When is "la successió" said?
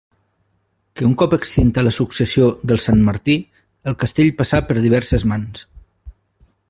1.87-2.47